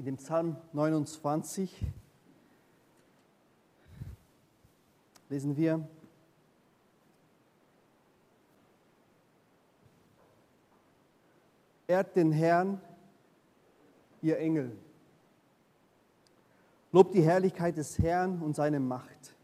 [0.00, 1.84] in dem Psalm 29
[5.28, 5.86] lesen wir,
[11.86, 12.80] Ehrt den Herrn,
[14.22, 14.74] ihr Engel.
[16.92, 19.34] Lobt die Herrlichkeit des Herrn und seine Macht.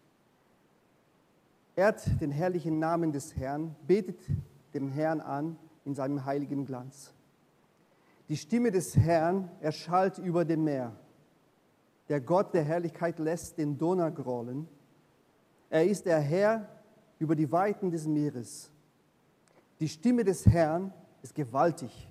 [1.75, 4.21] Ehrt den herrlichen Namen des Herrn, betet
[4.73, 7.13] dem Herrn an in seinem heiligen Glanz.
[8.29, 10.93] Die Stimme des Herrn erschallt über dem Meer.
[12.09, 14.69] Der Gott der Herrlichkeit lässt den Donau grollen.
[15.71, 16.69] Er ist der Herr
[17.19, 18.71] über die Weiten des Meeres.
[19.79, 22.09] Die Stimme des Herrn ist gewaltig.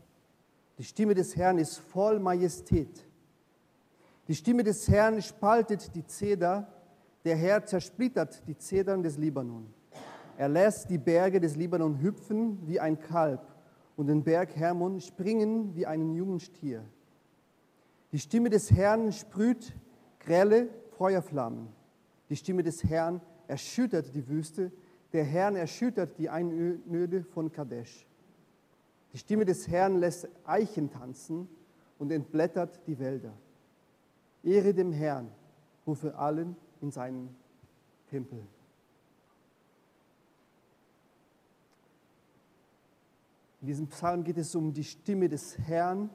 [0.78, 3.06] Die Stimme des Herrn ist voll Majestät.
[4.28, 6.68] Die Stimme des Herrn spaltet die Zeder.
[7.26, 9.68] Der Herr zersplittert die Zedern des Libanon.
[10.38, 13.55] Er lässt die Berge des Libanon hüpfen wie ein Kalb
[13.96, 16.84] und den Berg Hermon springen wie einen jungen Stier.
[18.12, 19.74] Die Stimme des Herrn sprüht
[20.20, 21.68] grelle Feuerflammen.
[22.30, 24.72] Die Stimme des Herrn erschüttert die Wüste.
[25.14, 28.08] Der Herr erschüttert die Einöde von Kadesh.
[29.14, 31.48] Die Stimme des Herrn lässt Eichen tanzen
[32.00, 33.34] und entblättert die Wälder.
[34.44, 35.32] Ehre dem Herrn,
[35.88, 37.36] rufe allen in seinen
[38.10, 38.46] Tempel.
[43.66, 46.12] In diesem Psalm geht es um die Stimme des Herrn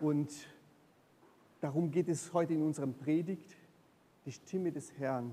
[0.00, 0.32] und
[1.60, 3.56] darum geht es heute in unserem Predigt,
[4.24, 5.32] die Stimme des Herrn.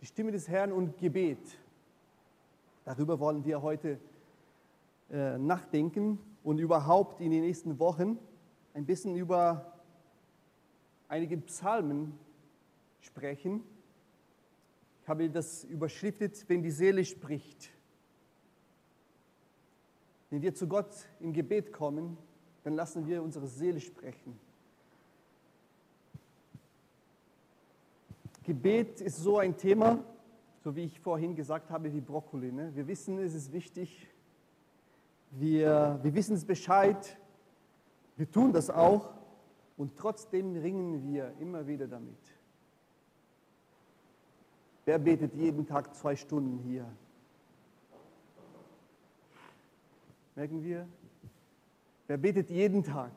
[0.00, 1.58] Die Stimme des Herrn und Gebet.
[2.84, 3.98] Darüber wollen wir heute
[5.10, 8.20] äh, nachdenken und überhaupt in den nächsten Wochen
[8.72, 9.80] ein bisschen über
[11.08, 12.16] einige Psalmen
[13.00, 13.64] sprechen.
[15.02, 17.72] Ich habe das überschriftet, wenn die Seele spricht.
[20.30, 22.18] Wenn wir zu Gott im Gebet kommen,
[22.64, 24.38] dann lassen wir unsere Seele sprechen.
[28.42, 30.02] Gebet ist so ein Thema,
[30.64, 32.50] so wie ich vorhin gesagt habe, wie Brokkoli.
[32.50, 32.74] Ne?
[32.74, 34.08] Wir wissen, es ist wichtig,
[35.30, 37.18] wir, wir wissen es Bescheid,
[38.16, 39.10] wir tun das auch
[39.76, 42.18] und trotzdem ringen wir immer wieder damit.
[44.84, 46.86] Wer betet jeden Tag zwei Stunden hier?
[50.38, 50.88] Merken wir?
[52.06, 53.10] Wer betet jeden Tag?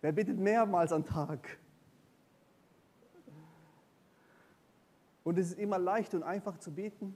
[0.00, 1.56] Wer betet mehrmals am Tag?
[5.22, 7.14] Und es ist immer leicht und einfach zu beten.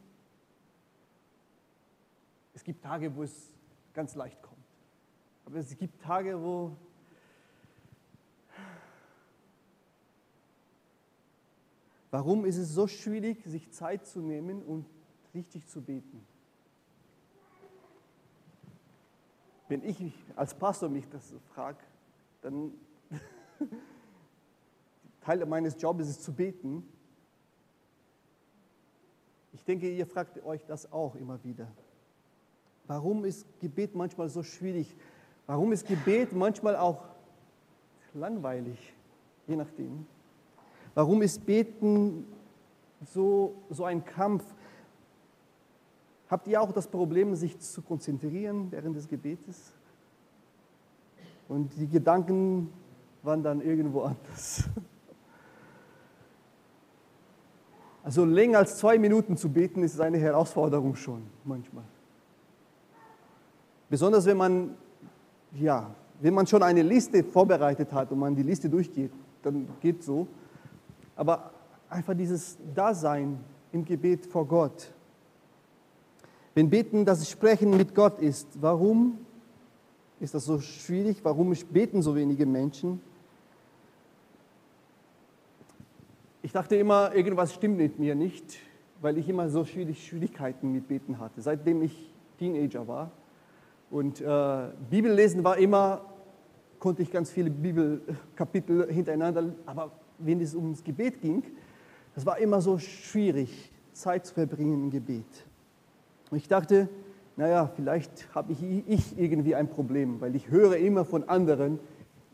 [2.55, 3.53] Es gibt Tage, wo es
[3.95, 4.65] ganz leicht kommt.
[5.45, 6.77] Aber es gibt Tage, wo
[12.13, 14.87] Warum ist es so schwierig, sich Zeit zu nehmen und
[15.39, 16.27] richtig zu beten?
[19.69, 21.79] Wenn ich als Pastor mich das frage,
[22.43, 22.73] dann
[25.21, 26.83] Teil meines Jobs ist zu beten.
[29.53, 31.69] Ich denke, ihr fragt euch das auch immer wieder.
[32.87, 34.97] Warum ist Gebet manchmal so schwierig?
[35.47, 37.05] Warum ist Gebet manchmal auch
[38.15, 38.95] langweilig,
[39.47, 40.07] je nachdem?
[40.95, 42.27] Warum ist Beten
[43.05, 44.45] so, so ein Kampf?
[46.29, 49.73] Habt ihr auch das Problem, sich zu konzentrieren während des Gebetes?
[51.49, 52.71] Und die Gedanken
[53.23, 54.65] wandern irgendwo anders.
[58.05, 61.85] Also länger als zwei Minuten zu beten ist eine Herausforderung schon manchmal.
[63.91, 64.75] Besonders wenn man,
[65.53, 69.13] ja, wenn man schon eine Liste vorbereitet hat und man die Liste durchgeht,
[69.43, 70.27] dann geht so.
[71.17, 71.51] Aber
[71.91, 73.41] einfach dieses Dasein
[73.73, 74.91] im Gebet vor Gott.
[76.59, 79.19] Wenn Beten das Sprechen mit Gott ist, warum
[80.19, 81.19] ist das so schwierig?
[81.23, 83.01] Warum beten so wenige Menschen?
[86.43, 88.59] Ich dachte immer, irgendwas stimmt mit mir nicht,
[89.01, 93.13] weil ich immer so Schwierigkeiten mit Beten hatte, seitdem ich Teenager war.
[93.89, 96.07] Und äh, Bibellesen war immer,
[96.81, 101.45] konnte ich ganz viele Bibelkapitel hintereinander, aber wenn es ums Gebet ging,
[102.17, 105.48] das war immer so schwierig, Zeit zu verbringen im Gebet.
[106.31, 106.89] Und ich dachte,
[107.37, 111.79] naja, vielleicht habe ich, ich irgendwie ein Problem, weil ich höre immer von anderen,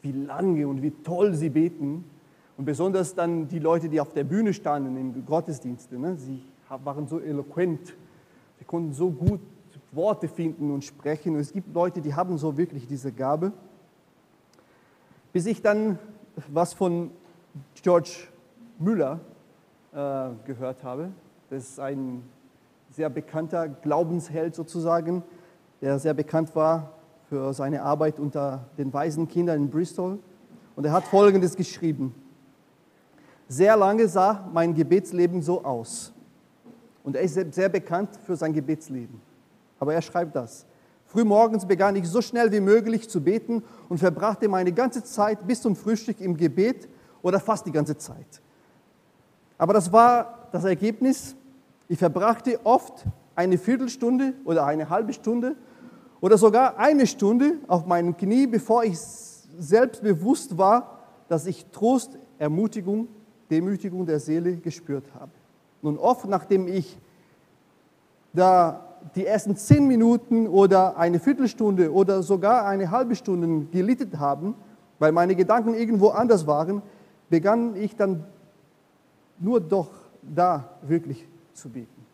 [0.03, 2.05] wie lange und wie toll sie beten.
[2.57, 6.17] Und besonders dann die Leute, die auf der Bühne standen im Gottesdienst, ne?
[6.17, 7.95] sie waren so eloquent,
[8.59, 9.41] sie konnten so gut
[9.93, 11.35] Worte finden und sprechen.
[11.35, 13.53] Und es gibt Leute, die haben so wirklich diese Gabe.
[15.33, 15.99] Bis ich dann
[16.49, 17.11] was von
[17.83, 18.29] George
[18.79, 19.21] Müller
[19.93, 21.11] äh, gehört habe.
[21.51, 22.23] Das ist ein
[22.95, 25.25] sehr bekannter Glaubensheld sozusagen.
[25.81, 26.93] der sehr bekannt war
[27.29, 30.21] für seine Arbeit unter den Waisenkindern in Bristol.
[30.77, 32.15] Und er hat Folgendes geschrieben.
[33.49, 36.13] Sehr lange sah mein Gebetsleben so aus.
[37.03, 39.21] Und er ist sehr bekannt für sein Gebetsleben.
[39.81, 40.65] Aber er schreibt das.
[41.07, 45.61] Frühmorgens begann ich so schnell wie möglich zu beten und verbrachte meine ganze Zeit bis
[45.61, 46.89] zum Frühstück im Gebet
[47.23, 48.41] oder fast die ganze Zeit.
[49.59, 51.37] Aber das war das Ergebnis.
[51.89, 53.05] Ich verbrachte oft
[53.35, 55.57] eine Viertelstunde oder eine halbe Stunde
[56.21, 60.99] oder sogar eine Stunde auf meinem Knie, bevor ich selbst bewusst war,
[61.29, 63.09] dass ich Trost, Ermutigung,
[63.51, 65.33] Demütigung der Seele gespürt habe.
[65.83, 66.99] Nun oft, nachdem ich
[68.33, 68.85] da
[69.15, 74.55] die ersten zehn Minuten oder eine Viertelstunde oder sogar eine halbe Stunde gelitten haben,
[74.99, 76.81] weil meine Gedanken irgendwo anders waren,
[77.29, 78.25] begann ich dann
[79.39, 79.91] nur doch
[80.23, 82.07] da wirklich zu beten.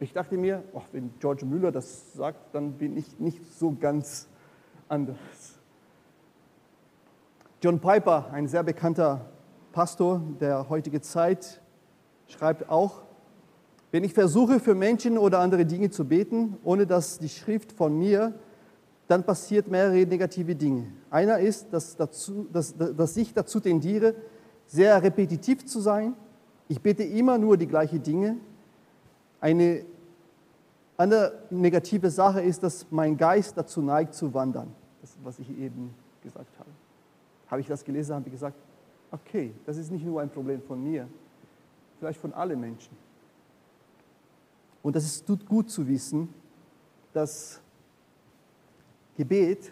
[0.00, 4.26] Ich dachte mir, ach, wenn George Müller das sagt, dann bin ich nicht so ganz
[4.88, 5.16] anders.
[7.62, 9.30] John Piper, ein sehr bekannter
[9.70, 11.60] Pastor der heutigen Zeit,
[12.26, 13.02] schreibt auch,
[13.92, 17.96] wenn ich versuche, für Menschen oder andere Dinge zu beten, ohne dass die Schrift von
[17.96, 18.34] mir,
[19.06, 20.86] dann passiert mehrere negative Dinge.
[21.10, 24.14] Einer ist, dass, dazu, dass, dass ich dazu tendiere,
[24.66, 26.14] sehr repetitiv zu sein.
[26.72, 28.38] Ich bete immer nur die gleichen Dinge.
[29.42, 29.84] Eine
[30.96, 34.72] andere negative Sache ist, dass mein Geist dazu neigt zu wandern.
[35.02, 36.70] Das, was ich eben gesagt habe.
[37.48, 38.56] Habe ich das gelesen, habe ich gesagt,
[39.10, 41.06] okay, das ist nicht nur ein Problem von mir,
[41.98, 42.96] vielleicht von allen Menschen.
[44.82, 46.30] Und das ist tut gut zu wissen,
[47.12, 47.60] dass
[49.18, 49.70] Gebet,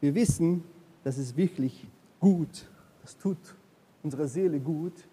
[0.00, 0.62] wir wissen,
[1.02, 1.88] das ist wirklich
[2.20, 2.70] gut.
[3.02, 3.56] Das tut
[4.04, 5.07] unserer Seele gut.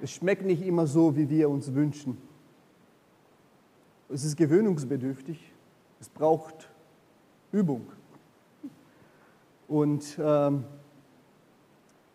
[0.00, 2.18] Es schmeckt nicht immer so, wie wir uns wünschen.
[4.08, 5.52] Es ist gewöhnungsbedürftig.
[6.00, 6.70] Es braucht
[7.50, 7.86] Übung.
[9.66, 10.64] Und ähm,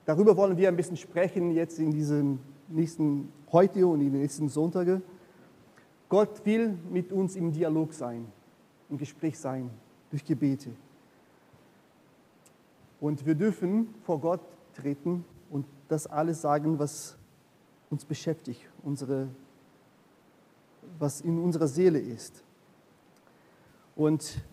[0.05, 2.39] darüber wollen wir ein bisschen sprechen jetzt in diesem
[2.69, 5.01] nächsten heute und in den nächsten Sonntage.
[6.07, 8.25] Gott will mit uns im Dialog sein,
[8.89, 9.69] im Gespräch sein,
[10.09, 10.69] durch Gebete.
[13.01, 14.41] Und wir dürfen vor Gott
[14.73, 17.17] treten und das alles sagen, was
[17.93, 19.27] uns beschäftigt, unsere,
[20.97, 22.43] was in unserer Seele ist.
[23.95, 24.43] Und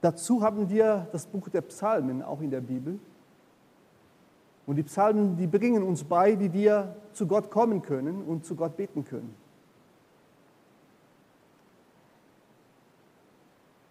[0.00, 3.00] dazu haben wir das Buch der Psalmen auch in der Bibel.
[4.66, 8.54] Und die Psalmen, die bringen uns bei, wie wir zu Gott kommen können und zu
[8.54, 9.34] Gott beten können.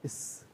[0.04, 0.46] Es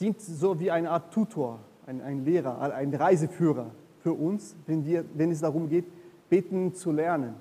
[0.00, 5.04] dient so wie eine Art Tutor, ein, ein Lehrer, ein Reiseführer für uns, wenn, wir,
[5.14, 5.84] wenn es darum geht,
[6.28, 7.34] beten zu lernen.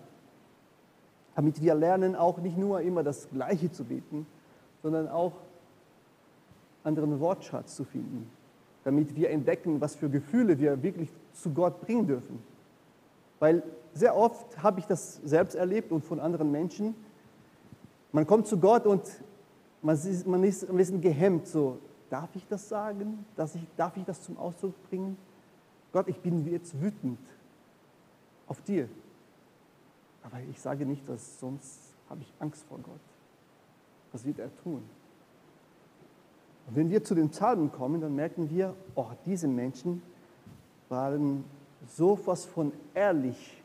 [1.36, 4.26] Damit wir lernen, auch nicht nur immer das Gleiche zu beten,
[4.82, 5.34] sondern auch
[6.84, 8.30] anderen Wortschatz zu finden,
[8.84, 12.40] damit wir entdecken, was für Gefühle wir wirklich zu Gott bringen dürfen.
[13.40, 13.62] Weil
[13.94, 16.96] sehr oft habe ich das selbst erlebt und von anderen Menschen.
[18.12, 19.04] Man kommt zu Gott und
[19.82, 21.78] man ist, man ist ein bisschen gehemmt, so,
[22.10, 23.26] darf ich das sagen?
[23.36, 25.18] Darf ich, darf ich das zum Ausdruck bringen?
[25.92, 27.20] Gott, ich bin jetzt wütend
[28.48, 28.90] auf dir.
[30.24, 31.80] Aber ich sage nicht, dass sonst
[32.10, 33.00] habe ich Angst vor Gott.
[34.12, 34.84] Was wird er tun?
[36.68, 40.02] Und wenn wir zu den Psalmen kommen, dann merken wir, oh, diese Menschen
[40.90, 41.46] waren
[41.86, 43.62] so was von ehrlich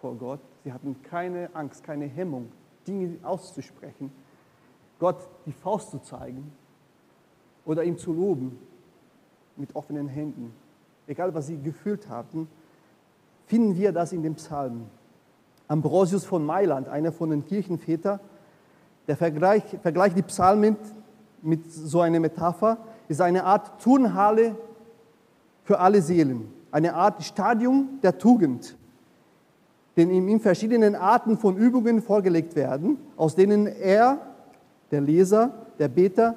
[0.00, 0.40] vor Gott.
[0.64, 2.50] Sie hatten keine Angst, keine Hemmung,
[2.86, 4.12] Dinge auszusprechen,
[4.98, 6.52] Gott die Faust zu zeigen
[7.64, 8.58] oder ihm zu loben
[9.56, 10.52] mit offenen Händen.
[11.06, 12.48] Egal, was sie gefühlt hatten,
[13.48, 14.86] finden wir das in den Psalmen.
[15.66, 18.20] Ambrosius von Mailand, einer von den Kirchenvätern,
[19.06, 20.76] der vergleicht, vergleicht die Psalmen
[21.42, 22.78] mit so einer Metapher,
[23.08, 24.54] ist eine Art Turnhalle
[25.64, 28.76] für alle Seelen, eine Art Stadium der Tugend,
[29.96, 34.18] den ihm in verschiedenen Arten von Übungen vorgelegt werden, aus denen er,
[34.90, 36.34] der Leser, der Beter,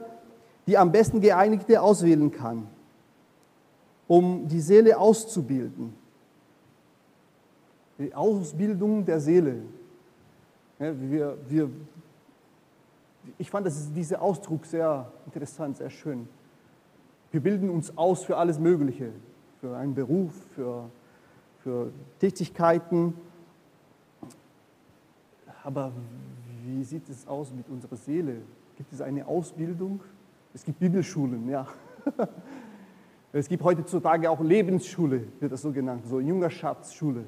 [0.68, 2.68] die am besten geeignete auswählen kann,
[4.08, 6.01] um die Seele auszubilden.
[8.02, 9.62] Die Ausbildung der Seele.
[10.80, 11.70] Ja, wir, wir,
[13.38, 16.28] ich fand das, dieser Ausdruck sehr interessant, sehr schön.
[17.30, 19.12] Wir bilden uns aus für alles Mögliche,
[19.60, 20.90] für einen Beruf, für,
[21.60, 23.14] für Tätigkeiten.
[25.64, 25.92] Aber
[26.66, 28.38] wie sieht es aus mit unserer Seele?
[28.78, 30.00] Gibt es eine Ausbildung?
[30.56, 31.68] Es gibt Bibelschulen, ja.
[33.34, 37.24] Es gibt heutzutage auch Lebensschule, wird das so genannt, so Jüngerschaftsschule.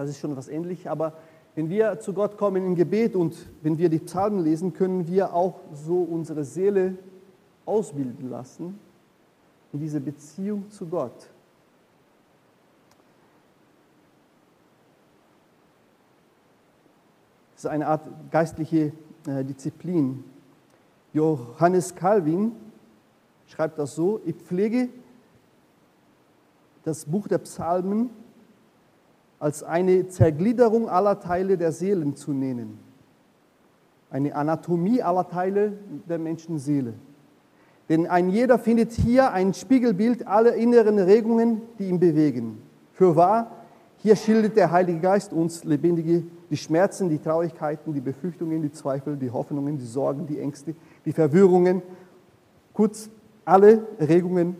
[0.00, 1.12] Das ist schon was ähnlich, aber
[1.54, 5.34] wenn wir zu Gott kommen im Gebet und wenn wir die Psalmen lesen, können wir
[5.34, 6.94] auch so unsere Seele
[7.66, 8.80] ausbilden lassen
[9.74, 11.28] in diese Beziehung zu Gott.
[17.52, 18.94] Das ist eine Art geistliche
[19.26, 20.24] äh, Disziplin.
[21.12, 22.52] Johannes Calvin
[23.48, 24.88] schreibt das so, ich pflege
[26.84, 28.08] das Buch der Psalmen
[29.40, 32.78] als eine Zergliederung aller Teile der Seelen zu nennen.
[34.10, 35.72] Eine Anatomie aller Teile
[36.08, 36.92] der Menschenseele.
[37.88, 42.62] Denn ein jeder findet hier ein Spiegelbild aller inneren Regungen, die ihn bewegen.
[42.92, 43.50] Für wahr,
[43.96, 49.16] hier schildert der Heilige Geist uns lebendige die Schmerzen, die Traurigkeiten, die Befürchtungen, die Zweifel,
[49.16, 51.80] die Hoffnungen, die Sorgen, die Ängste, die Verwirrungen,
[52.72, 53.08] kurz
[53.44, 54.56] alle Regungen,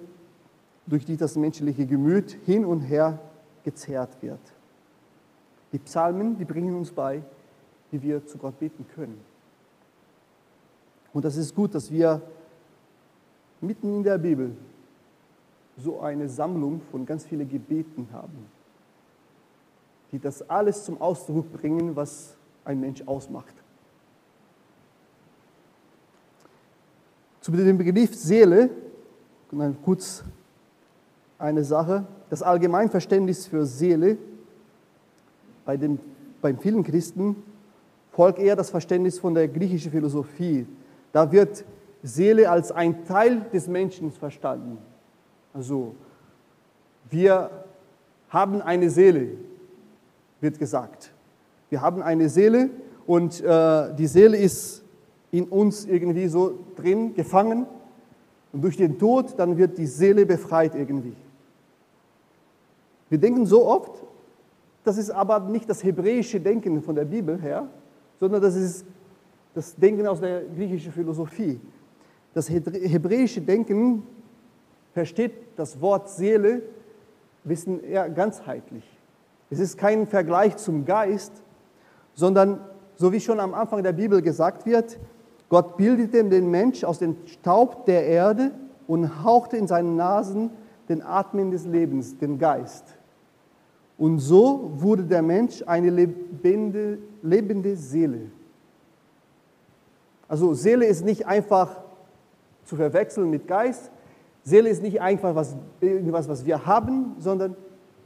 [0.86, 3.18] durch die das menschliche Gemüt hin und her
[3.62, 4.40] gezerrt wird.
[5.72, 7.22] Die Psalmen, die bringen uns bei,
[7.90, 9.20] wie wir zu Gott beten können.
[11.12, 12.22] Und das ist gut, dass wir
[13.60, 14.56] mitten in der Bibel
[15.76, 18.46] so eine Sammlung von ganz vielen Gebeten haben,
[20.12, 23.54] die das alles zum Ausdruck bringen, was ein Mensch ausmacht.
[27.40, 28.70] Zu dem Begriff Seele,
[29.84, 30.22] kurz
[31.38, 34.18] eine Sache, das Allgemeinverständnis für Seele
[35.70, 36.00] bei, den,
[36.42, 37.36] bei vielen Christen
[38.10, 40.66] folgt eher das Verständnis von der griechischen Philosophie.
[41.12, 41.64] Da wird
[42.02, 44.78] Seele als ein Teil des Menschen verstanden.
[45.54, 45.94] Also
[47.08, 47.50] wir
[48.30, 49.28] haben eine Seele,
[50.40, 51.12] wird gesagt.
[51.68, 52.70] Wir haben eine Seele
[53.06, 54.82] und äh, die Seele ist
[55.30, 57.64] in uns irgendwie so drin, gefangen.
[58.52, 61.14] Und durch den Tod, dann wird die Seele befreit irgendwie.
[63.08, 64.09] Wir denken so oft,
[64.90, 67.68] das ist aber nicht das hebräische Denken von der Bibel her,
[68.18, 68.84] sondern das ist
[69.54, 71.60] das Denken aus der griechischen Philosophie.
[72.34, 74.02] Das hebräische Denken
[74.92, 76.62] versteht das Wort Seele,
[77.44, 78.82] wissen eher ganzheitlich.
[79.48, 81.34] Es ist kein Vergleich zum Geist,
[82.14, 82.58] sondern
[82.96, 84.98] so wie schon am Anfang der Bibel gesagt wird,
[85.48, 88.50] Gott bildete den Mensch aus dem Staub der Erde
[88.88, 90.50] und hauchte in seinen Nasen
[90.88, 92.96] den Atmen des Lebens, den Geist.
[94.00, 98.30] Und so wurde der Mensch eine lebende, lebende Seele.
[100.26, 101.76] Also Seele ist nicht einfach
[102.64, 103.90] zu verwechseln mit Geist.
[104.42, 107.54] Seele ist nicht einfach was, irgendwas, was wir haben, sondern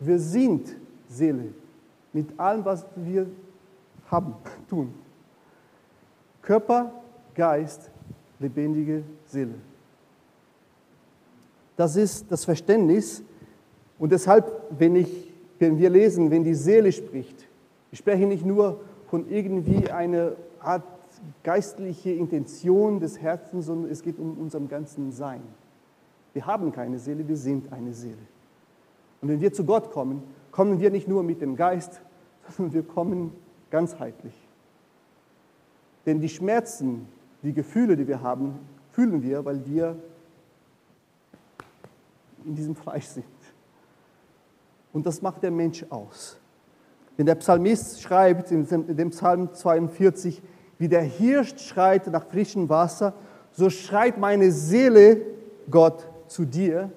[0.00, 0.74] wir sind
[1.08, 1.54] Seele
[2.12, 3.28] mit allem, was wir
[4.10, 4.34] haben,
[4.68, 4.92] tun.
[6.42, 6.90] Körper,
[7.36, 7.88] Geist,
[8.40, 9.54] lebendige Seele.
[11.76, 13.22] Das ist das Verständnis.
[13.96, 15.23] Und deshalb, wenn ich
[15.58, 17.48] wenn wir lesen, wenn die Seele spricht,
[17.90, 20.82] ich spreche nicht nur von irgendwie einer Art
[21.42, 25.42] geistliche Intention des Herzens, sondern es geht um unserem ganzen Sein.
[26.32, 28.18] Wir haben keine Seele, wir sind eine Seele.
[29.22, 32.02] Und wenn wir zu Gott kommen, kommen wir nicht nur mit dem Geist,
[32.48, 33.32] sondern wir kommen
[33.70, 34.34] ganzheitlich.
[36.06, 37.06] Denn die Schmerzen,
[37.42, 38.58] die Gefühle, die wir haben,
[38.90, 39.96] fühlen wir, weil wir
[42.44, 43.24] in diesem Fleisch sind.
[44.94, 46.38] Und das macht der Mensch aus.
[47.16, 50.40] Wenn der Psalmist schreibt in dem Psalm 42,
[50.78, 53.12] wie der Hirsch schreit nach frischem Wasser,
[53.52, 55.20] so schreit meine Seele
[55.70, 56.90] Gott zu dir,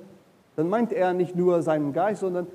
[0.55, 2.47] dann meint er nicht nur seinen Geist, sondern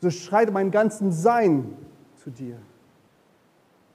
[0.00, 1.76] so schreit mein ganzen Sein
[2.22, 2.56] zu dir.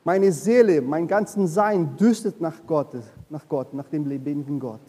[0.03, 2.93] Meine Seele, mein ganzen Sein dürstet nach Gott,
[3.29, 4.81] nach Gott, nach dem lebendigen Gott.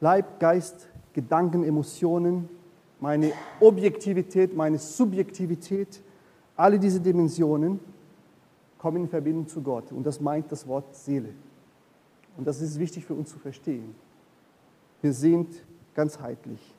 [0.00, 2.48] Leib, Geist, Gedanken, Emotionen,
[3.00, 6.02] meine Objektivität, meine Subjektivität,
[6.56, 7.80] alle diese Dimensionen
[8.78, 9.92] kommen in Verbindung zu Gott.
[9.92, 11.30] Und das meint das Wort Seele.
[12.36, 13.94] Und das ist wichtig für uns zu verstehen.
[15.00, 15.48] Wir sind
[15.94, 16.74] ganzheitlich.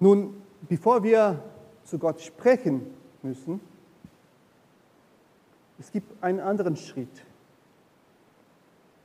[0.00, 1.42] Nun, bevor wir
[1.84, 2.86] zu Gott sprechen
[3.22, 3.60] müssen,
[5.78, 7.24] es gibt einen anderen Schritt.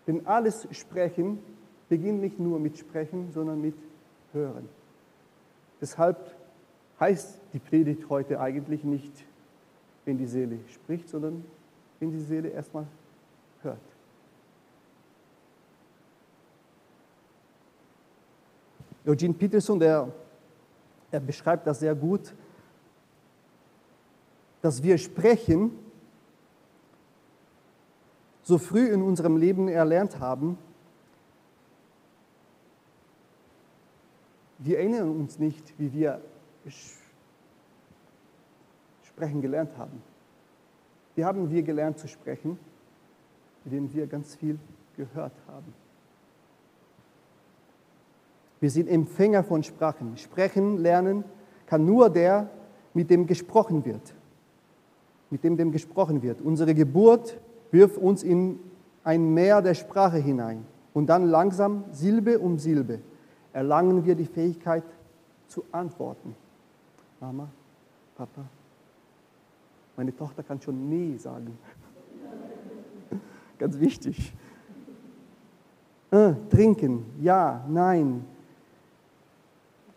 [0.06, 1.40] Denn alles Sprechen
[1.90, 3.76] beginnt nicht nur mit Sprechen, sondern mit
[4.34, 4.68] Hören.
[5.80, 6.36] Deshalb
[7.00, 9.14] heißt die Predigt heute eigentlich nicht,
[10.06, 11.46] wenn die Seele spricht, sondern
[12.00, 12.88] wenn die Seele erstmal
[13.62, 13.80] hört.
[19.06, 20.12] Eugene Peterson, der,
[21.12, 22.34] er beschreibt das sehr gut,
[24.62, 25.72] dass wir sprechen
[28.44, 30.58] so früh in unserem Leben erlernt haben,
[34.60, 36.22] wir erinnern uns nicht, wie wir
[39.04, 40.02] sprechen gelernt haben.
[41.16, 42.60] Wie haben wir gelernt zu sprechen?
[43.66, 44.60] Indem wir ganz viel
[44.96, 45.74] gehört haben.
[48.60, 50.18] Wir sind Empfänger von Sprachen.
[50.18, 51.24] Sprechen lernen
[51.68, 52.50] kann nur der,
[52.94, 54.14] mit dem gesprochen wird.
[55.30, 56.42] Mit dem dem gesprochen wird.
[56.42, 57.38] Unsere Geburt
[57.72, 58.60] wirft uns in
[59.04, 60.66] ein Meer der Sprache hinein.
[60.94, 63.00] Und dann langsam, Silbe um Silbe,
[63.58, 64.84] erlangen wir die Fähigkeit
[65.48, 66.36] zu antworten.
[67.20, 67.50] Mama,
[68.16, 68.46] Papa,
[69.96, 71.58] meine Tochter kann schon Nee sagen.
[73.58, 74.32] Ganz wichtig.
[76.12, 78.26] Äh, trinken, ja, nein.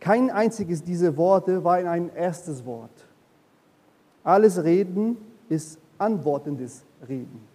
[0.00, 3.06] Kein einziges dieser Worte war in ein erstes Wort.
[4.24, 5.18] Alles Reden
[5.50, 7.46] ist antwortendes Reden.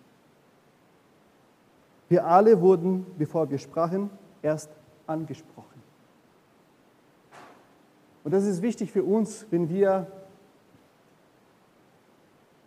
[2.09, 4.11] Wir alle wurden, bevor wir sprachen,
[4.43, 4.69] erst
[5.07, 5.54] angesprochen.
[8.25, 10.07] Und das ist wichtig für uns, wenn wir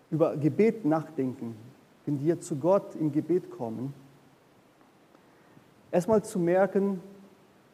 [0.09, 1.57] über Gebet nachdenken,
[2.07, 3.93] wenn wir zu Gott im Gebet kommen.
[5.91, 7.01] Erstmal zu merken,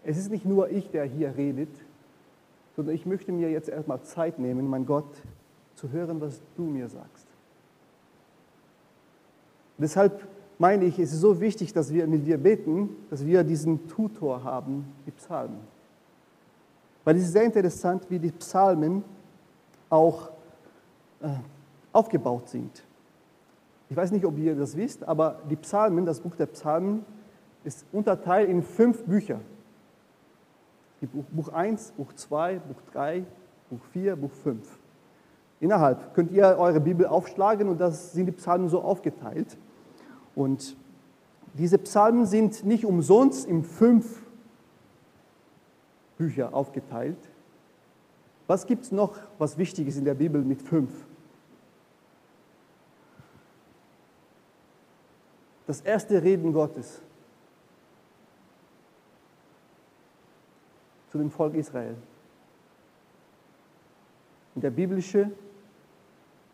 [0.03, 1.69] es ist nicht nur ich, der hier redet,
[2.75, 5.15] sondern ich möchte mir jetzt erstmal Zeit nehmen, mein Gott,
[5.75, 7.27] zu hören, was du mir sagst.
[9.77, 10.27] Deshalb
[10.59, 14.43] meine ich, es ist so wichtig, dass wir mit dir beten, dass wir diesen Tutor
[14.43, 15.74] haben, die Psalmen.
[17.05, 19.05] Weil es ist sehr interessant, wie die Psalmen
[19.91, 20.31] auch
[21.23, 21.29] äh,
[21.93, 22.83] aufgebaut sind.
[23.91, 27.05] Ich weiß nicht, ob ihr das wisst, aber die Psalmen, das Buch der Psalmen,
[27.63, 29.41] ist unterteilt in fünf Bücher.
[31.33, 33.25] Buch 1, Buch 2, Buch 3,
[33.71, 34.79] Buch 4, Buch 5.
[35.61, 39.57] Innerhalb könnt ihr eure Bibel aufschlagen und das sind die Psalmen so aufgeteilt.
[40.35, 40.77] Und
[41.55, 44.24] diese Psalmen sind nicht umsonst in fünf
[46.19, 47.19] Bücher aufgeteilt.
[48.47, 50.91] Was gibt es noch, was wichtig ist in der Bibel mit fünf?
[55.67, 57.01] Das erste Reden Gottes
[61.11, 61.95] zu dem Volk Israel.
[64.55, 65.33] In der biblischen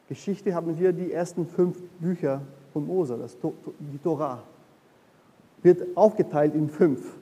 [0.09, 2.43] Geschichte haben wir die ersten fünf Bücher
[2.73, 3.37] von Mose, das,
[3.79, 4.43] die Torah,
[5.63, 7.17] wird aufgeteilt in fünf.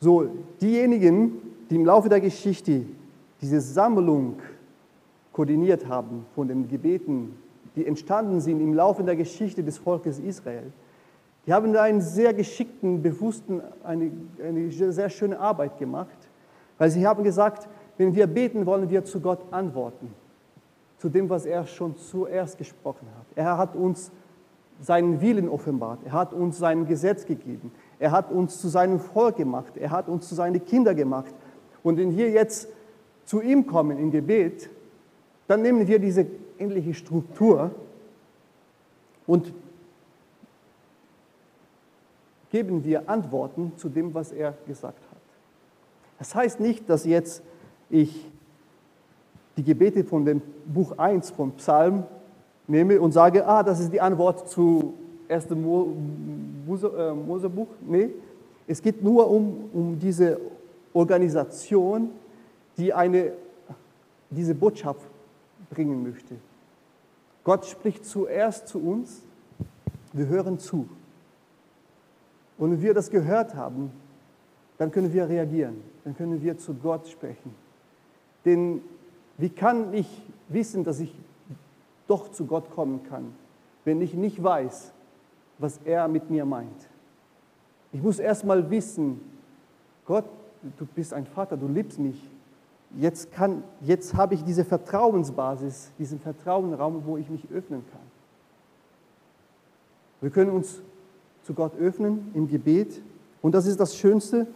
[0.00, 0.28] So,
[0.60, 1.32] diejenigen,
[1.70, 2.82] die im Laufe der Geschichte
[3.40, 4.36] diese Sammlung
[5.32, 7.36] koordiniert haben von den Gebeten,
[7.74, 10.72] die entstanden sind im Laufe der Geschichte des Volkes Israel,
[11.46, 14.10] die haben da einen sehr geschickten, bewussten, eine,
[14.42, 16.16] eine sehr schöne Arbeit gemacht,
[16.78, 20.12] weil sie haben gesagt, wenn wir beten, wollen wir zu Gott antworten,
[20.98, 23.26] zu dem, was er schon zuerst gesprochen hat.
[23.36, 24.10] Er hat uns
[24.80, 29.36] seinen Willen offenbart, er hat uns sein Gesetz gegeben, er hat uns zu seinem Volk
[29.36, 31.34] gemacht, er hat uns zu seinen Kindern gemacht.
[31.82, 32.68] Und wenn wir jetzt
[33.24, 34.68] zu ihm kommen im Gebet,
[35.48, 36.26] dann nehmen wir diese
[36.58, 37.70] ähnliche Struktur
[39.26, 39.52] und
[42.50, 45.18] geben wir Antworten zu dem, was er gesagt hat.
[46.18, 47.42] Das heißt nicht, dass jetzt
[47.90, 48.30] ich
[49.56, 52.04] die Gebete von dem Buch 1 vom Psalm
[52.66, 54.94] nehme und sage, ah, das ist die Antwort zu
[55.28, 55.50] 1.
[56.66, 57.68] Mose, äh, Mosebuch.
[57.86, 58.10] Nee,
[58.66, 60.40] es geht nur um, um diese
[60.92, 62.10] Organisation,
[62.76, 63.32] die eine,
[64.30, 65.02] diese Botschaft
[65.70, 66.36] bringen möchte.
[67.44, 69.22] Gott spricht zuerst zu uns,
[70.12, 70.88] wir hören zu.
[72.58, 73.92] Und wenn wir das gehört haben,
[74.78, 77.54] dann können wir reagieren, dann können wir zu Gott sprechen.
[78.44, 78.82] Denn
[79.38, 80.08] wie kann ich
[80.48, 81.14] wissen, dass ich
[82.06, 83.34] doch zu Gott kommen kann,
[83.84, 84.92] wenn ich nicht weiß,
[85.58, 86.88] was er mit mir meint?
[87.92, 89.20] Ich muss erst mal wissen,
[90.04, 90.24] Gott,
[90.76, 92.20] du bist ein Vater, du liebst mich.
[92.98, 98.00] Jetzt, kann, jetzt habe ich diese Vertrauensbasis, diesen Vertrauensraum, wo ich mich öffnen kann.
[100.20, 100.80] Wir können uns
[101.42, 103.02] zu Gott öffnen im Gebet.
[103.42, 104.46] Und das ist das Schönste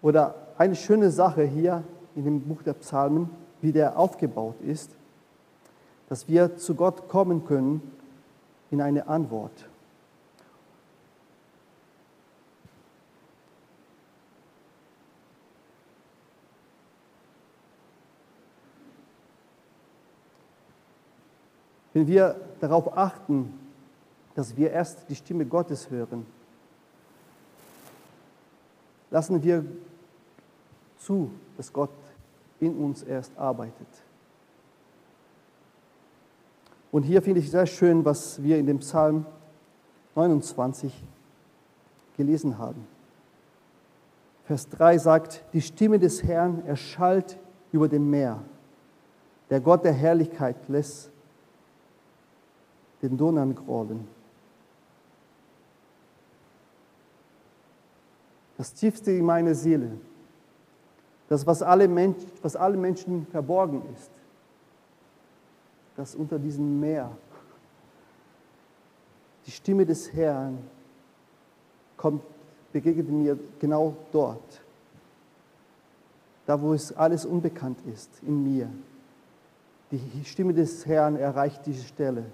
[0.00, 4.90] oder eine schöne Sache hier in dem Buch der Psalmen, wie der aufgebaut ist,
[6.08, 7.80] dass wir zu Gott kommen können
[8.70, 9.68] in eine Antwort.
[21.92, 23.52] Wenn wir darauf achten,
[24.34, 26.26] dass wir erst die Stimme Gottes hören.
[29.10, 29.64] Lassen wir
[30.98, 31.90] zu, dass Gott
[32.60, 33.88] in uns erst arbeitet.
[36.90, 39.26] Und hier finde ich sehr schön, was wir in dem Psalm
[40.14, 40.92] 29
[42.16, 42.86] gelesen haben.
[44.44, 47.38] Vers 3 sagt, die Stimme des Herrn erschallt
[47.70, 48.42] über dem Meer.
[49.50, 51.11] Der Gott der Herrlichkeit lässt
[53.02, 54.06] den Donau grollen.
[58.56, 59.90] Das tiefste in meiner Seele,
[61.28, 64.10] das, was alle, Menschen, was alle Menschen verborgen ist,
[65.96, 67.10] das unter diesem Meer,
[69.46, 70.58] die Stimme des Herrn
[71.96, 72.22] kommt,
[72.72, 74.62] begegnet mir genau dort,
[76.46, 78.68] da wo es alles unbekannt ist in mir.
[79.90, 82.24] Die Stimme des Herrn erreicht diese Stelle.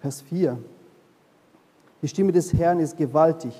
[0.00, 0.58] Vers 4.
[2.02, 3.54] Die Stimme des Herrn ist gewaltig.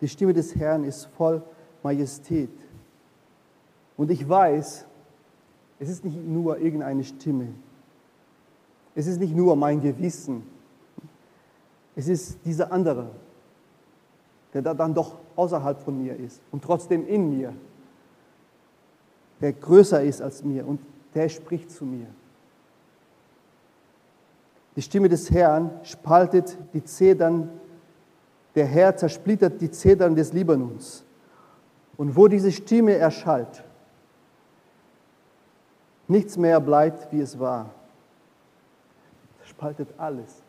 [0.00, 1.42] Die Stimme des Herrn ist voll
[1.82, 2.50] Majestät.
[3.96, 4.86] Und ich weiß,
[5.78, 7.48] es ist nicht nur irgendeine Stimme.
[8.94, 10.42] Es ist nicht nur mein Gewissen.
[11.94, 13.10] Es ist dieser andere,
[14.52, 17.54] der da dann doch außerhalb von mir ist und trotzdem in mir,
[19.40, 20.80] der größer ist als mir und
[21.14, 22.06] der spricht zu mir.
[24.76, 27.50] Die Stimme des Herrn spaltet die Zedern,
[28.54, 31.04] der Herr zersplittert die Zedern des Libanons.
[31.96, 33.64] Und wo diese Stimme erschallt,
[36.08, 37.70] nichts mehr bleibt, wie es war.
[39.44, 40.42] Spaltet alles.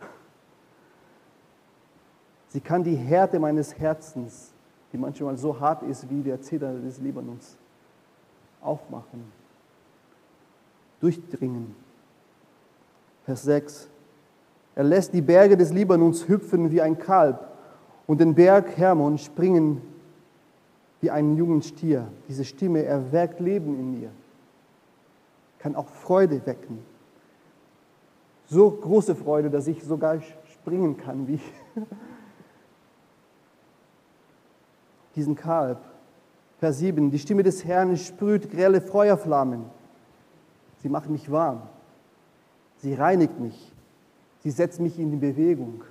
[2.50, 4.52] Sie kann die Härte meines Herzens,
[4.92, 7.58] die manchmal so hart ist wie der Zeder des Libanons,
[8.62, 9.32] aufmachen,
[11.00, 11.76] durchdringen.
[13.24, 13.90] Vers 6.
[14.78, 17.48] Er lässt die Berge des Libanons hüpfen wie ein Kalb
[18.06, 19.82] und den Berg Hermon springen
[21.02, 22.08] wie einen jungen Stier.
[22.28, 24.12] Diese Stimme erweckt Leben in mir,
[25.58, 26.78] kann auch Freude wecken.
[28.46, 30.20] So große Freude, dass ich sogar
[30.54, 31.40] springen kann wie
[35.16, 35.80] diesen Kalb.
[36.60, 39.64] Vers 7, die Stimme des Herrn sprüht grelle Feuerflammen.
[40.84, 41.64] Sie macht mich warm.
[42.78, 43.74] Sie reinigt mich.
[44.40, 45.84] Sie setzt mich in Bewegung.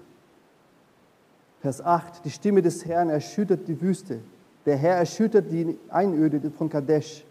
[1.60, 4.20] Vers 8, die Stimme des Herrn erschüttert die Wüste.
[4.66, 7.24] Der Herr erschüttert die Einöde von Kadesh.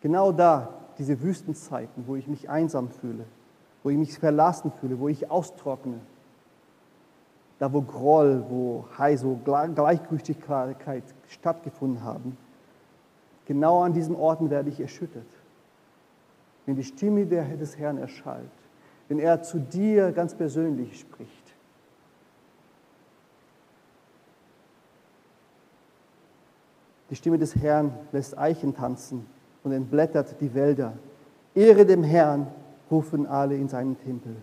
[0.00, 3.24] Genau da, diese Wüstenzeiten, wo ich mich einsam fühle,
[3.82, 6.00] wo ich mich verlassen fühle, wo ich austrockne.
[7.58, 12.38] Da, wo Groll, wo Heiß, wo Gleichgültigkeit stattgefunden haben.
[13.44, 15.26] Genau an diesen Orten werde ich erschüttert.
[16.64, 18.50] Wenn die Stimme des Herrn erschallt
[19.10, 21.52] wenn er zu dir ganz persönlich spricht.
[27.10, 29.26] Die Stimme des Herrn lässt Eichen tanzen
[29.64, 30.92] und entblättert die Wälder.
[31.56, 32.46] Ehre dem Herrn,
[32.88, 34.36] rufen alle in seinen Tempel.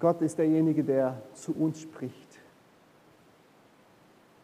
[0.00, 2.38] Gott ist derjenige, der zu uns spricht.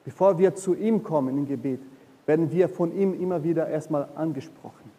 [0.06, 1.82] Bevor wir zu ihm kommen im Gebet,
[2.24, 4.90] werden wir von ihm immer wieder erstmal angesprochen.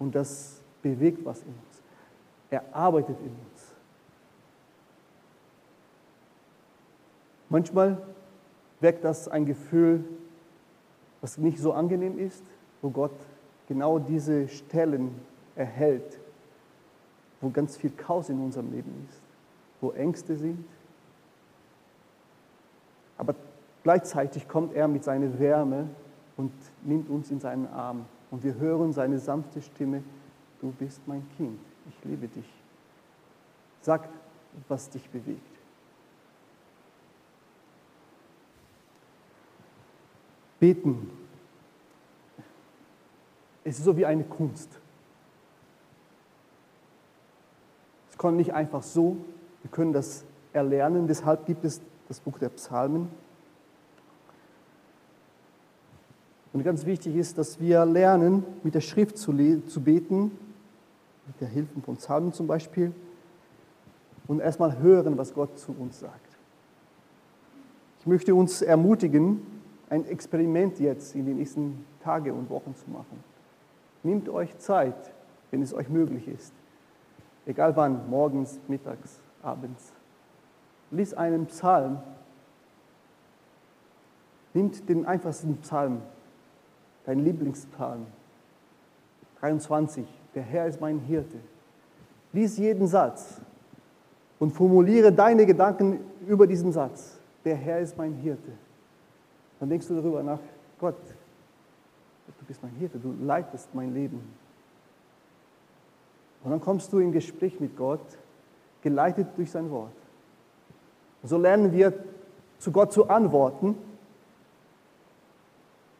[0.00, 1.73] Und das bewegt was in uns.
[2.50, 3.74] Er arbeitet in uns.
[7.48, 7.98] Manchmal
[8.80, 10.04] weckt das ein Gefühl,
[11.20, 12.42] was nicht so angenehm ist,
[12.82, 13.14] wo Gott
[13.68, 15.14] genau diese Stellen
[15.56, 16.18] erhält,
[17.40, 19.22] wo ganz viel Chaos in unserem Leben ist,
[19.80, 20.64] wo Ängste sind.
[23.16, 23.34] Aber
[23.82, 25.88] gleichzeitig kommt er mit seiner Wärme
[26.36, 26.52] und
[26.82, 28.04] nimmt uns in seinen Arm.
[28.30, 30.02] Und wir hören seine sanfte Stimme,
[30.60, 32.48] du bist mein Kind ich liebe dich.
[33.80, 34.08] Sag,
[34.68, 35.40] was dich bewegt.
[40.60, 41.10] Beten
[43.64, 44.68] es ist so wie eine Kunst.
[48.10, 49.16] Es kommt nicht einfach so,
[49.62, 53.08] wir können das erlernen, deshalb gibt es das Buch der Psalmen.
[56.52, 59.32] Und ganz wichtig ist, dass wir lernen, mit der Schrift zu,
[59.66, 60.30] zu beten
[61.26, 62.92] mit der Hilfe von Psalmen zum Beispiel,
[64.26, 66.38] und erstmal hören, was Gott zu uns sagt.
[68.00, 69.40] Ich möchte uns ermutigen,
[69.90, 73.22] ein Experiment jetzt in den nächsten Tagen und Wochen zu machen.
[74.02, 75.12] Nehmt euch Zeit,
[75.50, 76.52] wenn es euch möglich ist.
[77.46, 79.92] Egal wann, morgens, mittags, abends.
[80.90, 81.98] Lies einen Psalm.
[84.54, 86.00] Nehmt den einfachsten Psalm,
[87.04, 88.06] dein Lieblingspsalm.
[89.40, 91.38] 23, der Herr ist mein Hirte.
[92.32, 93.40] Lies jeden Satz
[94.38, 97.18] und formuliere deine Gedanken über diesen Satz.
[97.44, 98.52] Der Herr ist mein Hirte.
[99.60, 100.40] Dann denkst du darüber nach,
[100.78, 100.96] Gott,
[102.26, 104.20] du bist mein Hirte, du leitest mein Leben.
[106.42, 108.04] Und dann kommst du in Gespräch mit Gott,
[108.82, 109.94] geleitet durch sein Wort.
[111.22, 111.94] Und so lernen wir
[112.58, 113.76] zu Gott zu antworten,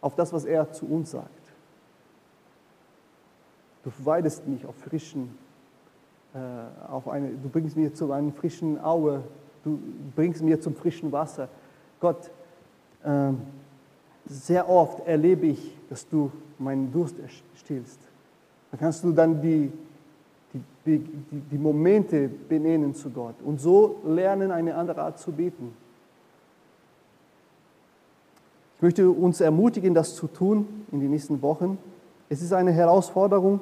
[0.00, 1.43] auf das, was er zu uns sagt.
[3.84, 5.36] Du weidest mich auf frischen,
[6.34, 6.38] äh,
[6.90, 9.22] auf eine, du bringst mir zu einem frischen Aue,
[9.62, 9.78] du
[10.16, 11.48] bringst mir zum frischen Wasser.
[12.00, 12.30] Gott,
[13.04, 13.32] äh,
[14.26, 17.16] sehr oft erlebe ich, dass du meinen Durst
[17.56, 17.98] stillst.
[18.70, 19.70] Da kannst du dann die,
[20.86, 25.74] die, die, die Momente benennen zu Gott und so lernen, eine andere Art zu beten.
[28.76, 31.78] Ich möchte uns ermutigen, das zu tun in den nächsten Wochen.
[32.28, 33.60] Es ist eine Herausforderung.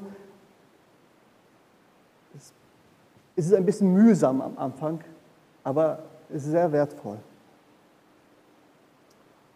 [3.35, 5.01] Es ist ein bisschen mühsam am Anfang,
[5.65, 7.19] aber es ist sehr wertvoll.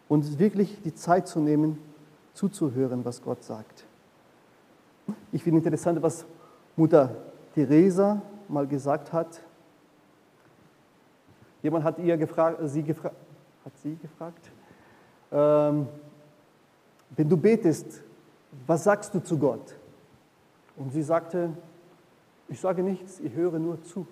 [0.08, 1.78] Und wirklich die Zeit zu nehmen,
[2.32, 3.84] zuzuhören, was Gott sagt.
[5.32, 6.24] Ich finde interessant, was
[6.76, 7.14] Mutter
[7.54, 9.40] Teresa mal gesagt hat.
[11.62, 13.10] Jemand hat ihr gefragt, sie gefra
[13.64, 14.50] hat sie gefragt,
[15.32, 15.88] ähm,
[17.16, 18.02] wenn du betest,
[18.66, 19.76] was sagst du zu Gott?
[20.76, 21.50] Und sie sagte,
[22.48, 24.06] ich sage nichts, ich höre nur zu.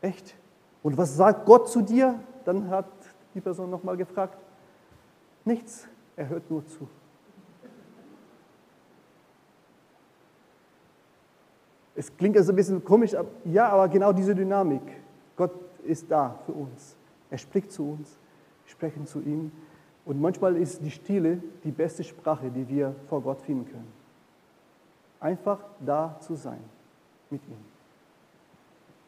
[0.00, 0.36] Echt?
[0.82, 2.20] Und was sagt Gott zu dir?
[2.44, 2.86] Dann hat
[3.34, 4.38] die Person nochmal gefragt,
[5.44, 6.88] nichts, er hört nur zu.
[11.96, 14.82] Es klingt also ein bisschen komisch, ja, aber genau diese Dynamik.
[15.36, 15.52] Gott
[15.84, 16.96] ist da für uns.
[17.30, 18.18] Er spricht zu uns,
[18.64, 19.52] wir sprechen zu ihm.
[20.04, 23.92] Und manchmal ist die Stille die beste Sprache, die wir vor Gott finden können.
[25.20, 26.60] Einfach da zu sein
[27.30, 27.56] mit ihm.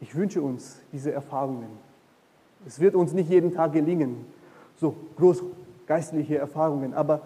[0.00, 1.68] Ich wünsche uns diese Erfahrungen.
[2.66, 4.24] Es wird uns nicht jeden Tag gelingen,
[4.76, 5.42] so groß
[5.86, 7.22] geistliche Erfahrungen, aber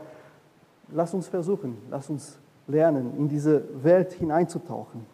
[0.88, 5.06] lass uns versuchen, lass uns lernen, in diese Welt hineinzutauchen.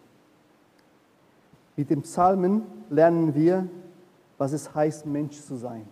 [1.75, 3.67] Mit dem Psalmen lernen wir,
[4.37, 5.85] was es heißt, Mensch zu sein.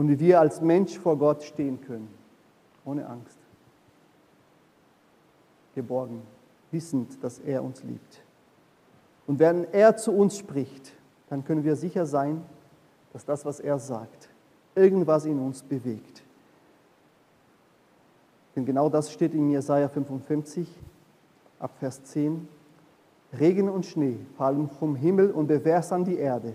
[0.00, 2.08] Und wie wir als Mensch vor Gott stehen können,
[2.86, 3.36] ohne Angst.
[5.74, 6.22] Geborgen,
[6.70, 8.22] wissend, dass er uns liebt.
[9.26, 10.94] Und wenn er zu uns spricht,
[11.28, 12.42] dann können wir sicher sein,
[13.12, 14.30] dass das, was er sagt,
[14.74, 16.22] irgendwas in uns bewegt.
[18.56, 20.66] Denn genau das steht in Jesaja 55,
[21.58, 22.48] ab Vers 10.
[23.38, 26.54] Regen und Schnee fallen vom Himmel und bewässern die Erde.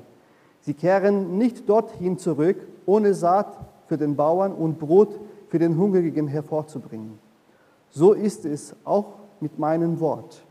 [0.65, 3.55] Sie kehren nicht dorthin zurück, ohne Saat
[3.87, 7.19] für den Bauern und Brot für den Hungrigen hervorzubringen.
[7.91, 10.43] So ist es auch mit meinem Wort,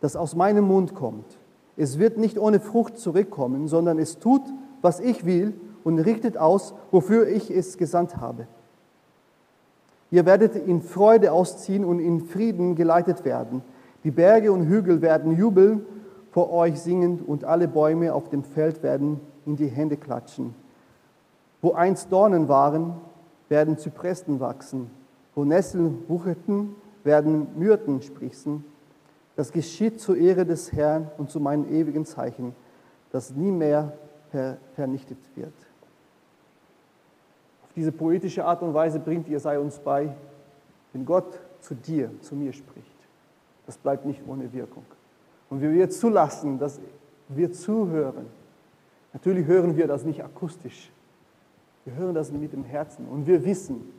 [0.00, 1.38] das aus meinem Mund kommt.
[1.76, 4.42] Es wird nicht ohne Frucht zurückkommen, sondern es tut,
[4.80, 5.52] was ich will
[5.84, 8.46] und richtet aus, wofür ich es gesandt habe.
[10.10, 13.60] Ihr werdet in Freude ausziehen und in Frieden geleitet werden.
[14.02, 15.84] Die Berge und Hügel werden jubeln
[16.32, 20.54] vor euch singend und alle Bäume auf dem Feld werden in die Hände klatschen.
[21.60, 22.94] Wo einst Dornen waren,
[23.48, 24.90] werden Zypressen wachsen.
[25.34, 28.64] Wo Nesseln wucherten, werden Myrten sprießen.
[29.36, 32.54] Das geschieht zur Ehre des Herrn und zu meinem ewigen Zeichen,
[33.12, 33.92] das nie mehr
[34.74, 35.54] vernichtet wird.
[37.62, 40.14] Auf diese poetische Art und Weise bringt ihr sei uns bei,
[40.92, 42.92] wenn Gott zu dir, zu mir spricht
[43.66, 44.84] das bleibt nicht ohne Wirkung.
[45.52, 46.80] Und wenn wir zulassen, dass
[47.28, 48.24] wir zuhören,
[49.12, 50.90] natürlich hören wir das nicht akustisch,
[51.84, 53.92] wir hören das mit dem Herzen und wir wissen,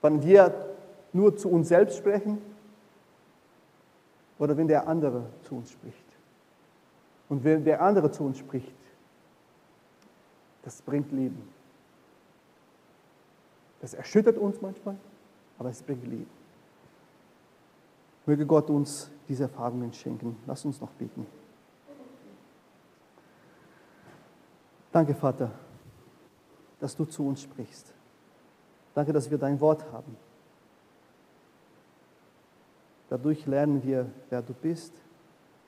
[0.00, 0.74] wann wir
[1.12, 2.38] nur zu uns selbst sprechen
[4.38, 6.16] oder wenn der andere zu uns spricht.
[7.28, 8.72] Und wenn der andere zu uns spricht,
[10.62, 11.46] das bringt Leben.
[13.82, 14.96] Das erschüttert uns manchmal,
[15.58, 16.30] aber es bringt Leben.
[18.24, 20.36] Möge Gott uns diese Erfahrungen schenken.
[20.46, 21.26] Lass uns noch beten.
[24.90, 25.50] Danke, Vater,
[26.80, 27.92] dass du zu uns sprichst.
[28.94, 30.16] Danke, dass wir dein Wort haben.
[33.10, 34.92] Dadurch lernen wir, wer du bist.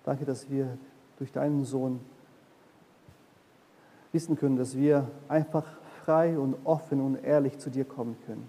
[0.04, 0.78] Danke, dass wir
[1.18, 2.00] durch deinen Sohn
[4.12, 5.66] wissen können, dass wir einfach
[6.04, 8.48] frei und offen und ehrlich zu dir kommen können.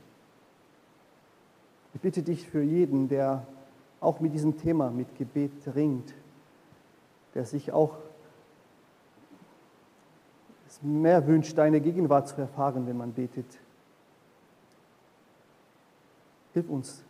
[1.93, 3.45] Ich bitte dich für jeden, der
[4.01, 6.13] auch mit diesem Thema, mit Gebet ringt,
[7.33, 7.97] der sich auch
[10.81, 13.59] mehr wünscht, deine Gegenwart zu erfahren, wenn man betet.
[16.53, 17.03] Hilf uns,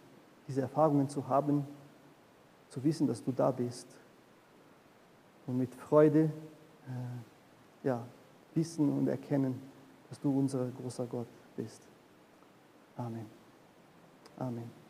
[0.48, 1.66] diese Erfahrungen zu haben,
[2.70, 3.88] zu wissen, dass du da bist
[5.48, 6.24] und mit Freude
[6.88, 8.06] äh, ja,
[8.54, 9.62] wissen und erkennen,
[10.10, 11.82] dass du unser großer Gott bist.
[12.98, 13.26] Amen.
[14.38, 14.81] Amen.